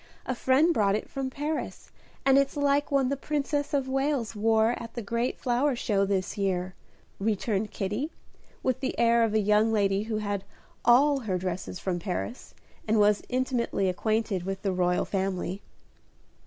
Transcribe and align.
A 0.25 0.33
friend 0.33 0.73
brought 0.73 0.95
it 0.95 1.11
from 1.11 1.29
Paris, 1.29 1.91
and 2.25 2.39
it's 2.39 2.57
like 2.57 2.89
one 2.89 3.09
the 3.09 3.15
Princess 3.15 3.71
of 3.71 3.87
Wales 3.87 4.35
wore 4.35 4.71
at 4.81 4.95
the 4.95 5.01
great 5.03 5.37
flower 5.37 5.75
show 5.75 6.05
this 6.05 6.39
year," 6.39 6.73
returned 7.19 7.69
Kitty, 7.69 8.11
with 8.63 8.79
the 8.79 8.97
air 8.97 9.23
of 9.23 9.35
a 9.35 9.39
young 9.39 9.71
lady 9.71 10.01
who 10.05 10.17
had 10.17 10.43
all 10.83 11.19
her 11.19 11.37
dresses 11.37 11.77
from 11.77 11.99
Paris, 11.99 12.55
and 12.87 12.97
was 12.99 13.21
intimately 13.29 13.87
acquainted 13.87 14.41
with 14.41 14.63
the 14.63 14.73
royal 14.73 15.05
family. 15.05 15.61